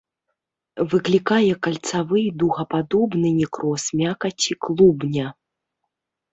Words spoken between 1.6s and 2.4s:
кальцавы і